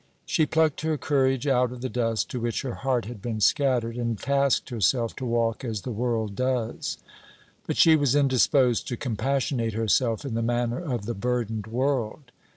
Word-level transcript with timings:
She 0.25 0.47
plucked 0.47 0.81
her 0.81 0.97
courage 0.97 1.45
out 1.45 1.71
of 1.71 1.81
the 1.81 1.87
dust 1.87 2.27
to 2.31 2.39
which 2.39 2.63
her 2.63 2.73
heart 2.73 3.05
had 3.05 3.21
been 3.21 3.39
scattered, 3.39 3.97
and 3.97 4.17
tasked 4.19 4.69
herself 4.71 5.15
to 5.17 5.27
walk 5.27 5.63
as 5.63 5.83
the 5.83 5.91
world 5.91 6.35
does. 6.35 6.97
But 7.67 7.77
she 7.77 7.95
was 7.95 8.15
indisposed 8.15 8.87
to 8.87 8.97
compassionate 8.97 9.73
herself 9.73 10.25
in 10.25 10.33
the 10.33 10.41
manner 10.41 10.79
of 10.81 11.05
the 11.05 11.13
burdened 11.13 11.67
world. 11.67 12.31